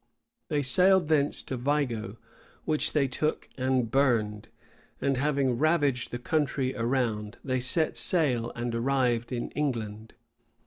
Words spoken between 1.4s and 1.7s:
to